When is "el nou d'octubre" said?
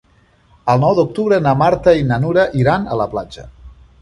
0.73-1.39